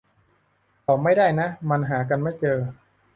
[0.85, 2.57] ต่อไม่ได้นะ มันหากันไม่เจอ